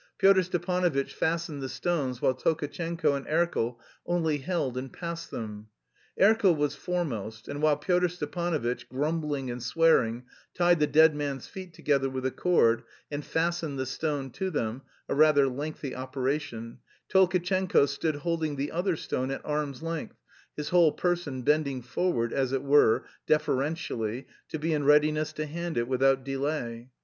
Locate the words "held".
4.39-4.75